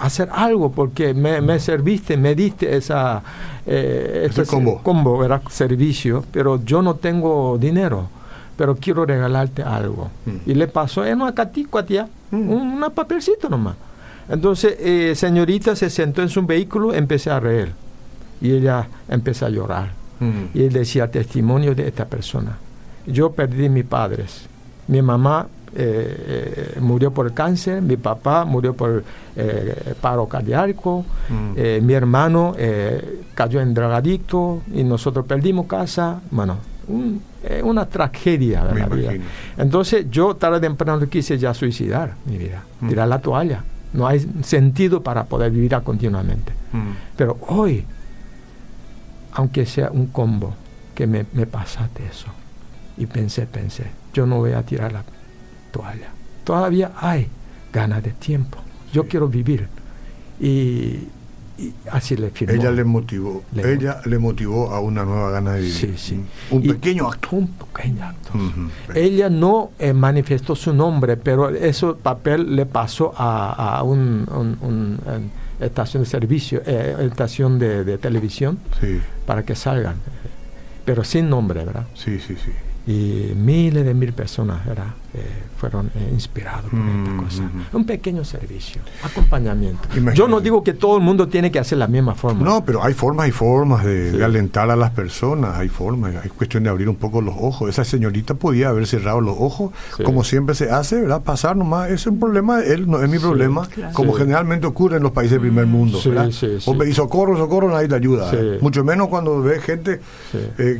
[0.00, 3.22] hacer algo porque me, serviste, me diste esa
[3.66, 4.80] eh, ese combo.
[4.82, 8.08] combo, era servicio, pero yo no tengo dinero,
[8.56, 10.10] pero quiero regalarte algo.
[10.24, 10.50] Mm.
[10.50, 12.50] Y le pasó en una caticua, tía, mm.
[12.50, 13.76] un papelcito nomás.
[14.28, 17.72] Entonces, eh, señorita se sentó en su vehículo, empecé a reír.
[18.40, 19.90] Y ella empezó a llorar.
[20.20, 20.56] Mm.
[20.58, 22.58] Y él decía testimonio de esta persona.
[23.06, 24.46] Yo perdí mis padres.
[24.88, 25.46] Mi mamá
[25.78, 29.04] eh, eh, murió por cáncer, mi papá murió por
[29.36, 31.84] eh, paro cardíaco, mm.
[31.84, 32.54] mi hermano
[33.34, 36.20] cayó en drogadicto y nosotros perdimos casa.
[36.30, 36.56] Bueno,
[37.62, 39.12] una tragedia de la vida.
[39.58, 42.88] Entonces yo tarde o temprano quise ya suicidar mi vida, mm.
[42.88, 43.62] tirar la toalla.
[43.92, 46.52] No hay sentido para poder vivir continuamente.
[46.72, 46.90] Mm.
[47.16, 47.84] Pero hoy,
[49.32, 50.54] aunque sea un combo,
[50.94, 52.28] que me, me pasaste eso.
[52.96, 53.84] Y pensé, pensé,
[54.14, 55.02] yo no voy a tirar la
[56.44, 57.28] Todavía hay
[57.72, 58.58] ganas de tiempo.
[58.92, 59.68] Yo quiero vivir.
[60.40, 61.08] Y,
[61.90, 62.54] así le firmó.
[62.54, 63.42] Ella le motivó.
[63.56, 65.74] ella le motivó a una nueva gana de vivir.
[65.74, 66.24] Sí, sí.
[66.50, 67.28] Un pequeño acto.
[67.32, 68.32] Un pequeño acto.
[68.94, 74.98] Ella no eh, manifestó su nombre, pero ese papel le pasó a, un,
[75.58, 78.58] estación de servicio, eh, estación de, de televisión,
[79.24, 79.96] para que salgan.
[80.84, 81.86] Pero sin nombre, ¿verdad?
[81.94, 82.52] Sí, sí, sí
[82.86, 84.74] y miles de mil personas eh,
[85.56, 87.42] fueron eh, inspirados por esta mm, cosa.
[87.42, 87.76] Mm, mm.
[87.76, 89.88] Un pequeño servicio, acompañamiento.
[90.14, 92.44] Yo no digo que todo el mundo tiene que hacer la misma forma.
[92.44, 96.64] No, pero hay formas y formas de, alentar a las personas, hay formas, hay cuestión
[96.64, 97.70] de abrir un poco los ojos.
[97.70, 99.72] Esa señorita podía haber cerrado los ojos,
[100.04, 101.22] como siempre se hace, ¿verdad?
[101.22, 105.02] Pasar nomás, es un problema de él, no es mi problema, como generalmente ocurre en
[105.02, 105.98] los países del primer mundo.
[106.04, 106.28] ¿verdad?
[106.28, 108.30] y socorro, socorro, nadie te ayuda.
[108.32, 108.58] ¿eh?
[108.60, 110.00] Mucho menos cuando ves gente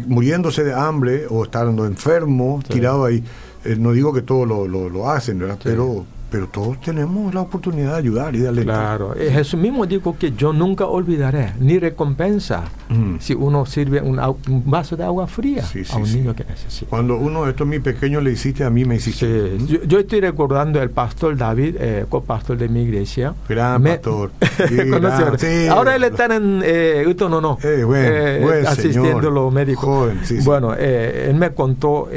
[0.06, 3.24] muriéndose de hambre o estando en enfermo, tirado ahí.
[3.66, 5.58] Eh, no digo que todos lo, lo, hacen, ¿verdad?
[5.62, 8.98] Pero pero todos tenemos la oportunidad de ayudar y de alentar.
[8.98, 13.16] Claro, Jesús mismo dijo que yo nunca olvidaré ni recompensa mm.
[13.20, 14.20] si uno sirve un,
[14.66, 16.90] vaso de agua fría a un niño que necesita.
[16.90, 19.58] Cuando uno de estos mis pequeños le hiciste, a mí me hiciste.
[19.86, 23.34] Yo, estoy recordando el pastor David, eh, copastor de mi iglesia.
[23.48, 24.30] Gran pastor.
[25.70, 30.12] Ahora él está en eh, no, no, eh, eh asistiendo a los médicos.
[30.44, 32.08] bueno, él me contó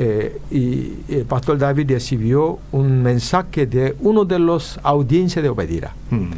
[0.51, 5.93] y el pastor David recibió un mensaje de uno de los audiencias de Obedira.
[6.09, 6.31] Hmm.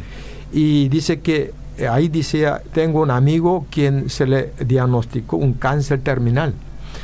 [0.52, 6.00] Y dice que eh, ahí dice, tengo un amigo quien se le diagnosticó un cáncer
[6.00, 6.52] terminal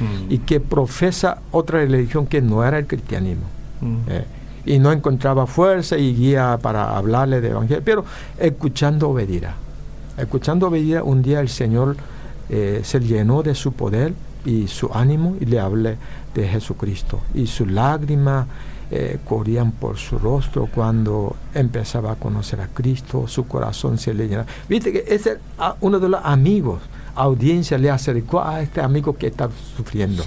[0.01, 0.33] hmm.
[0.33, 3.45] y que profesa otra religión que no era el cristianismo.
[3.81, 3.97] Hmm.
[4.09, 4.25] Eh,
[4.67, 8.05] y no encontraba fuerza y guía para hablarle de evangelio, pero
[8.39, 9.55] escuchando Obedira.
[10.19, 11.97] Escuchando Obedira, un día el Señor
[12.51, 14.13] eh, se llenó de su poder
[14.45, 15.97] y su ánimo y le hablé
[16.35, 17.21] de Jesucristo.
[17.35, 18.47] Y su lágrima
[18.91, 24.29] eh, corrían por su rostro cuando empezaba a conocer a Cristo, su corazón se le
[24.29, 24.47] llenaba.
[24.67, 25.39] Viste que ese
[25.81, 26.81] uno de los amigos,
[27.15, 30.25] audiencia le acercó a este amigo que está sufriendo,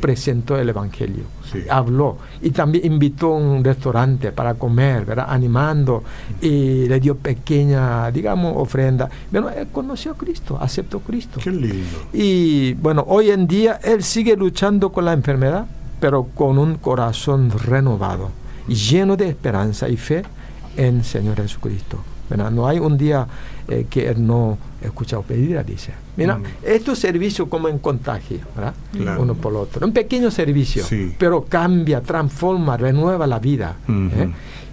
[0.00, 1.24] presentó el Evangelio,
[1.70, 5.26] habló y también invitó a un restaurante para comer, ¿verdad?
[5.28, 6.02] animando
[6.40, 9.08] y le dio pequeña, digamos, ofrenda.
[9.30, 11.40] Bueno, él conoció a Cristo, aceptó a Cristo.
[11.42, 11.98] Qué lindo.
[12.12, 15.66] Y bueno, hoy en día él sigue luchando con la enfermedad
[16.02, 18.32] pero con un corazón renovado,
[18.66, 20.24] lleno de esperanza y fe
[20.76, 21.96] en Señor Jesucristo.
[22.28, 23.24] No hay un día
[23.68, 25.92] eh, que Él no escuchado pedir, dice.
[26.16, 26.44] Mira, mm.
[26.64, 28.74] esto es servicio como en contagio, ¿verdad?
[29.16, 29.86] Uno por otro.
[29.86, 30.84] Un pequeño servicio,
[31.18, 33.76] pero cambia, transforma, renueva la vida.
[33.88, 34.28] ¿eh?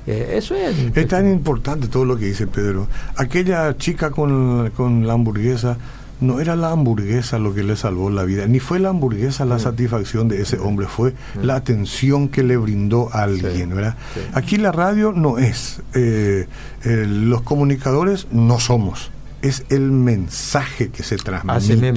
[0.08, 0.76] Eh, eso es...
[0.96, 2.88] Es tan importante todo lo que dice Pedro.
[3.18, 5.78] Aquella chica con, con la hamburguesa
[6.19, 9.60] no era la hamburguesa lo que le salvó la vida, ni fue la hamburguesa la
[9.60, 13.95] satisfacción de ese hombre, fue la atención que le brindó a alguien, ¿verdad?
[14.34, 16.47] Aquí la radio no es, eh,
[16.84, 21.93] los comunicadores no somos, es el mensaje que se transmite.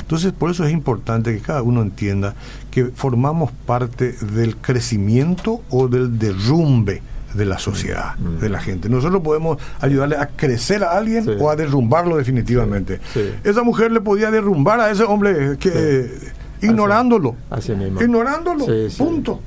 [0.00, 2.34] Entonces, por eso es importante que cada uno entienda
[2.70, 7.02] que formamos parte del crecimiento o del derrumbe
[7.34, 8.40] de la sociedad, mm.
[8.40, 8.88] de la gente.
[8.88, 13.00] Nosotros podemos ayudarle a crecer a alguien o a derrumbarlo definitivamente.
[13.44, 17.36] Esa mujer le podía derrumbar a ese hombre que ignorándolo.
[17.50, 18.00] Así mismo.
[18.00, 18.66] Ignorándolo.
[18.96, 19.40] punto.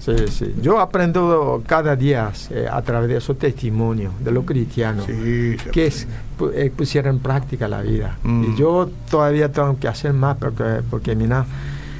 [0.61, 6.07] Yo aprendo cada día eh, a través de esos testimonios de los cristianos que es,
[6.53, 8.17] eh, pusieron en práctica la vida.
[8.23, 8.55] Y mm.
[8.57, 11.45] yo todavía tengo que hacer más porque, porque mira,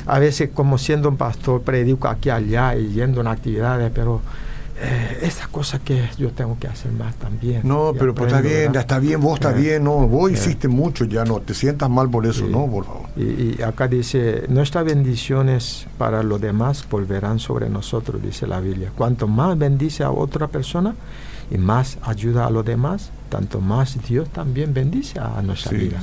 [0.05, 4.21] a veces como siendo un pastor predico aquí allá y yendo en actividades, pero
[4.77, 7.61] eh, esa cosa que yo tengo que hacer más también.
[7.63, 10.33] No, pero pues está bien, está bien, vos está eh, bien, no, vos eh.
[10.33, 13.05] hiciste mucho, ya no te sientas mal por eso, no, por favor.
[13.15, 18.91] Y, acá dice, nuestras bendiciones para los demás volverán sobre nosotros, dice la Biblia.
[18.93, 20.93] Cuanto más bendice a otra persona
[21.49, 26.01] y más ayuda a los demás, tanto más Dios también bendice a nuestra vida.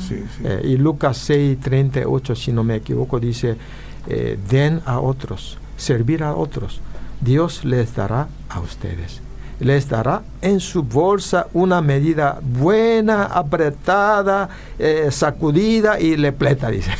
[0.64, 3.58] y Lucas 6, 38, si no me equivoco, dice,
[4.48, 6.80] den a otros, servir a otros
[7.22, 9.20] Dios les dará a ustedes.
[9.60, 16.90] Les dará en su bolsa una medida buena, apretada, eh, sacudida y lepleta, dice.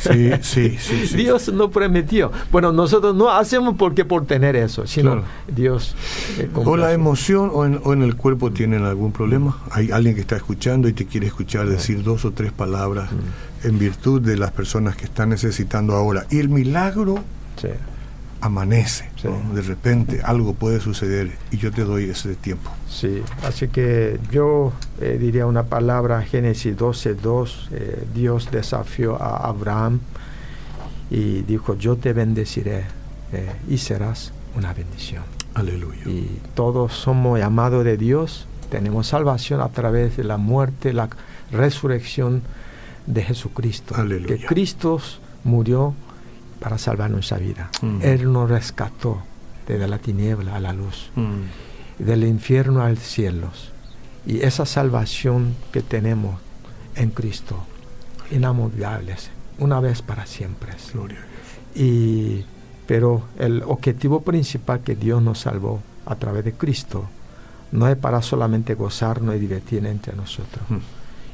[0.41, 2.31] Sí, sí, sí, Dios no prometió.
[2.53, 5.93] Bueno, nosotros no hacemos porque por tener eso, sino Dios.
[6.37, 9.57] Eh, o la emoción o en, el cuerpo tienen algún problema.
[9.71, 13.67] Hay alguien que está escuchando y te quiere escuchar decir dos o tres palabras mm.
[13.67, 16.27] en virtud de las personas que están necesitando ahora.
[16.31, 17.19] Y el milagro
[18.43, 19.09] amanece,
[19.53, 22.69] de repente algo puede suceder y yo te doy ese tiempo.
[22.89, 29.47] Sí, así que yo eh, diría una palabra, Génesis 12, 2, eh, Dios desafió a
[29.47, 30.01] Abraham
[31.09, 32.83] y dijo, yo te bendeciré
[33.31, 35.23] eh, y serás una bendición.
[35.53, 36.03] Aleluya.
[36.05, 41.07] Y todos somos llamados de Dios, tenemos salvación a través de la muerte, la
[41.49, 42.41] resurrección
[43.07, 43.95] de Jesucristo.
[43.95, 44.35] Aleluya.
[44.35, 44.99] Que Cristo
[45.45, 45.93] murió
[46.59, 47.69] para salvar nuestra vida.
[47.81, 47.99] Mm.
[48.01, 49.21] Él nos rescató
[49.67, 52.03] desde la tiniebla a la luz, mm.
[52.03, 53.49] del infierno al cielo.
[54.25, 56.39] Y esa salvación que tenemos
[56.95, 57.57] en Cristo,
[58.31, 59.15] inamovible,
[59.59, 60.73] una vez para siempre.
[61.75, 62.45] Y,
[62.85, 67.09] pero el objetivo principal que Dios nos salvó a través de Cristo
[67.71, 70.63] no es para solamente gozarnos y divertirnos entre nosotros.
[70.69, 70.77] Mm.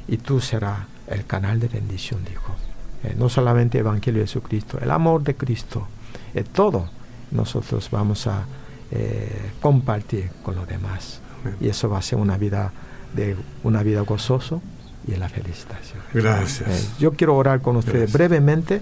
[0.08, 2.56] Y tú serás el canal de bendición, dijo.
[3.04, 5.88] Eh, no solamente el Evangelio de Jesucristo, el amor de Cristo,
[6.34, 6.90] eh, todo
[7.32, 8.46] nosotros vamos a
[8.92, 11.22] eh, compartir con los demás.
[11.62, 12.74] Y eso va a ser una vida
[13.16, 14.62] de una vida gozoso
[15.08, 16.00] y en la felicitación.
[16.14, 16.98] Gracias.
[17.00, 18.82] yo quiero orar con ustedes brevemente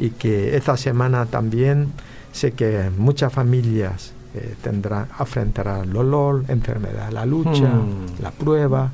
[0.00, 1.92] y que esta semana también
[2.32, 4.14] sé que muchas familias
[4.62, 8.20] tendrán, afrontarán el dolor, enfermedad, la lucha, hmm.
[8.20, 8.90] la prueba,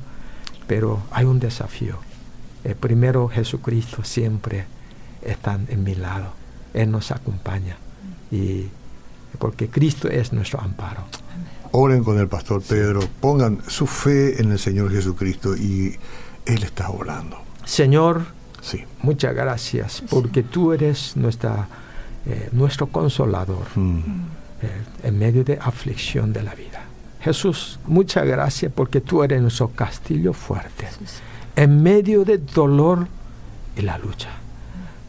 [0.67, 1.97] pero hay un desafío
[2.63, 4.65] el primero Jesucristo siempre
[5.21, 6.33] está en mi lado.
[6.73, 7.77] Él nos acompaña.
[8.31, 8.67] Y
[9.37, 11.03] porque Cristo es nuestro amparo.
[11.71, 15.95] Oren con el pastor Pedro, pongan su fe en el Señor Jesucristo y
[16.45, 17.37] Él está orando.
[17.63, 18.23] Señor,
[18.61, 18.83] sí.
[19.03, 21.67] muchas gracias porque tú eres nuestra,
[22.25, 23.99] eh, nuestro consolador mm.
[24.63, 24.71] eh,
[25.03, 26.81] en medio de aflicción de la vida.
[27.21, 30.87] Jesús, muchas gracias porque tú eres nuestro castillo fuerte
[31.59, 33.05] en medio del dolor
[33.75, 34.29] y la lucha.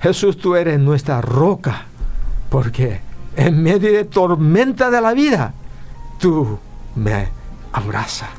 [0.00, 1.86] Jesús, tú eres nuestra roca,
[2.48, 3.00] porque
[3.36, 5.54] en medio de tormenta de la vida,
[6.18, 6.58] tú
[6.96, 7.28] me
[7.72, 8.30] abrazas.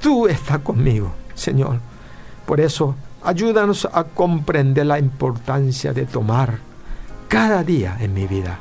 [0.00, 1.78] Tú estás conmigo, Señor.
[2.46, 6.56] Por eso, ayúdanos a comprender la importancia de tomar
[7.28, 8.58] cada día en mi vida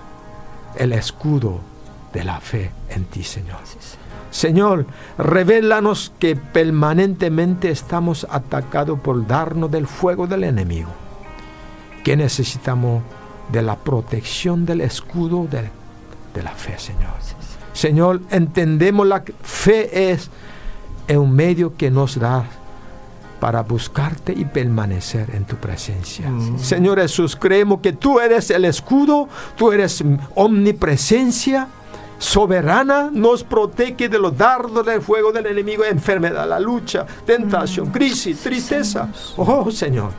[0.75, 1.61] el escudo
[2.11, 3.59] de la fe en ti, Señor.
[4.31, 4.85] Señor,
[5.17, 10.89] revélanos que permanentemente estamos atacados por darnos del fuego del enemigo,
[12.03, 13.03] que necesitamos
[13.51, 15.69] de la protección del escudo de,
[16.41, 17.11] la fe, Señor.
[17.73, 20.29] Señor, entendemos la fe es
[21.09, 22.45] un medio que nos da
[23.41, 26.29] para buscarte y permanecer en tu presencia.
[26.29, 26.59] Mm.
[26.59, 29.27] Señor Jesús, creemos que tú eres el escudo,
[29.57, 30.03] tú eres
[30.35, 31.67] omnipresencia
[32.21, 38.39] soberana nos protege de los dardos del fuego del enemigo, enfermedad, la lucha, tentación, crisis,
[38.41, 39.09] tristeza.
[39.37, 40.11] Oh Señor,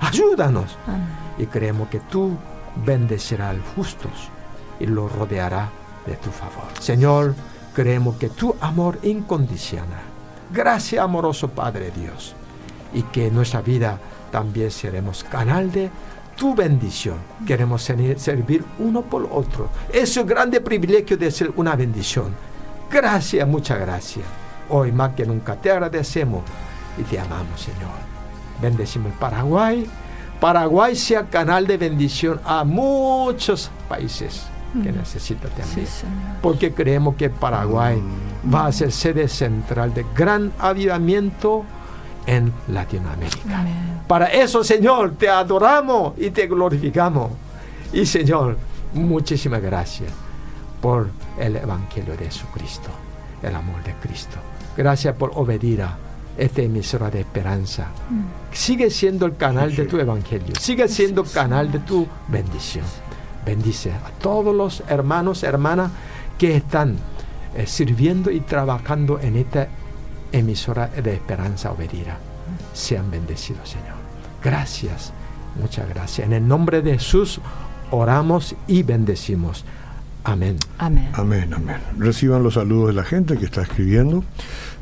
[0.00, 0.76] Ayúdanos.
[1.38, 2.36] Y creemos que tú
[2.84, 4.12] bendecirás a los justos
[4.78, 5.70] y los rodeará
[6.06, 6.64] de tu favor.
[6.80, 7.34] Señor,
[7.74, 10.02] creemos que tu amor incondicional.
[10.52, 12.34] Gracias, amoroso Padre Dios.
[12.92, 13.98] Y que en nuestra vida
[14.32, 15.90] también seremos canal de
[16.40, 17.18] tu bendición.
[17.46, 19.68] Queremos servir uno por otro.
[19.92, 22.34] Es un grande privilegio de ser una bendición.
[22.90, 24.24] Gracias, muchas gracias.
[24.70, 26.42] Hoy más que nunca te agradecemos
[26.96, 27.90] y te amamos, Señor.
[28.62, 29.86] Bendecimos Paraguay.
[30.40, 34.46] Paraguay sea canal de bendición a muchos países
[34.82, 35.86] que necesitan también.
[36.40, 38.02] Porque creemos que Paraguay
[38.52, 41.66] va a ser sede central de gran avivamiento
[42.30, 43.64] en Latinoamérica.
[44.06, 47.32] Para eso, Señor, te adoramos y te glorificamos.
[47.92, 48.56] Y Señor,
[48.94, 50.12] muchísimas gracias
[50.80, 51.08] por
[51.40, 52.88] el Evangelio de Jesucristo,
[53.42, 54.36] el amor de Cristo.
[54.76, 55.96] Gracias por obedir a
[56.38, 57.88] esta emisora de esperanza.
[58.08, 58.22] Mm.
[58.52, 62.84] Sigue siendo el canal de tu Evangelio, sigue siendo el canal de tu bendición.
[63.44, 65.90] Bendice a todos los hermanos, hermanas
[66.38, 66.96] que están
[67.56, 69.66] eh, sirviendo y trabajando en esta
[70.32, 72.18] emisora de esperanza obedira.
[72.72, 73.96] Sean bendecidos, Señor.
[74.42, 75.12] Gracias,
[75.60, 76.26] muchas gracias.
[76.26, 77.40] En el nombre de Jesús
[77.90, 79.64] oramos y bendecimos.
[80.24, 80.56] Amén.
[80.78, 81.10] Amén.
[81.14, 81.78] Amén, amén.
[81.98, 84.24] Reciban los saludos de la gente que está escribiendo.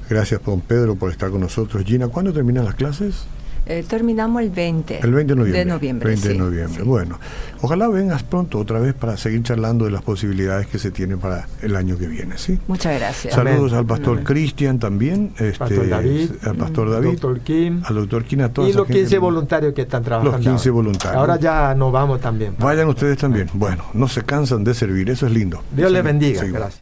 [0.08, 1.84] Gracias, don Pedro, por estar con nosotros.
[1.84, 3.26] Gina, ¿cuándo terminan las clases?
[3.68, 5.58] Eh, terminamos el 20, el 20 de noviembre.
[5.58, 6.82] De noviembre 20 de noviembre.
[6.84, 7.20] Bueno,
[7.60, 11.46] ojalá vengas pronto otra vez para seguir charlando de las posibilidades que se tienen para
[11.60, 12.38] el año que viene.
[12.38, 12.58] ¿sí?
[12.66, 13.34] Muchas gracias.
[13.34, 18.24] Saludos al pastor Cristian también, este, pastor David, al pastor David, doctor Kim, al doctor
[18.24, 20.38] Kim, a todos Y los 15 voluntarios que están trabajando.
[20.38, 21.16] Los 15 voluntarios.
[21.20, 22.54] Ahora ya nos vamos también.
[22.58, 23.50] Vayan ustedes también.
[23.52, 25.62] Bueno, no se cansan de servir, eso es lindo.
[25.76, 26.42] Dios les bendiga.
[26.42, 26.76] Gracias.